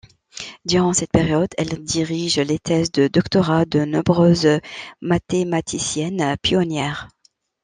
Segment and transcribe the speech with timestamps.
[0.65, 4.59] Durant cette période elle dirige les thèses de doctorat de nombreuses
[4.99, 7.09] mathématiciennes pionnières.